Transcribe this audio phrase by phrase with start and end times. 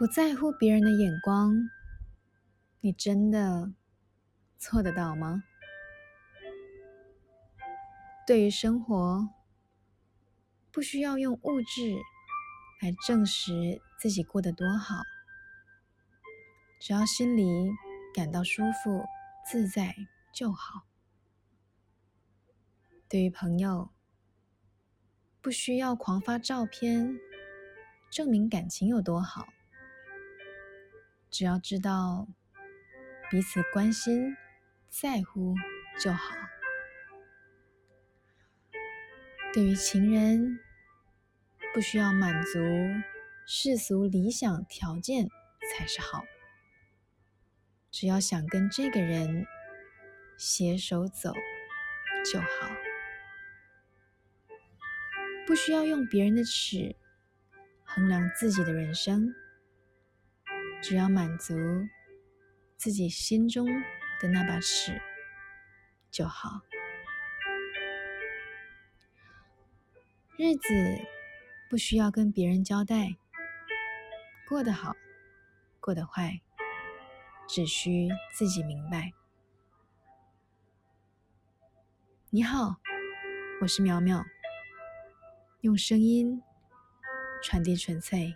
[0.00, 1.52] 不在乎别人的眼光，
[2.80, 3.74] 你真的
[4.56, 5.44] 做得到吗？
[8.26, 9.28] 对于生活，
[10.72, 11.98] 不需要用物质
[12.80, 15.02] 来证实自己过得多好，
[16.80, 17.44] 只要心里
[18.14, 19.04] 感到舒服
[19.44, 19.94] 自在
[20.32, 20.86] 就好。
[23.06, 23.90] 对于朋友，
[25.42, 27.18] 不需要狂发照片
[28.10, 29.46] 证明感情有多好。
[31.30, 32.26] 只要知道
[33.30, 34.36] 彼此关心、
[34.88, 35.54] 在乎
[36.00, 36.34] 就好。
[39.52, 40.58] 对于情人，
[41.72, 42.58] 不需要满足
[43.46, 45.28] 世俗理想条件
[45.70, 46.24] 才是好。
[47.90, 49.46] 只要想跟这个人
[50.36, 51.32] 携手走
[52.24, 52.46] 就好。
[55.46, 56.94] 不需要用别人的尺
[57.84, 59.34] 衡量自己的人生。
[60.82, 61.54] 只要满足
[62.76, 63.66] 自己心中
[64.20, 65.00] 的那把尺
[66.10, 66.62] 就好。
[70.38, 70.68] 日子
[71.68, 73.16] 不需要跟别人交代，
[74.48, 74.96] 过得好，
[75.80, 76.40] 过得坏，
[77.46, 79.12] 只需自己明白。
[82.30, 82.76] 你好，
[83.60, 84.24] 我是苗苗，
[85.60, 86.42] 用声音
[87.42, 88.34] 传递纯粹。